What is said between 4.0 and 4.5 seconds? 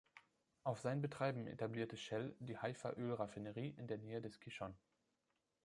des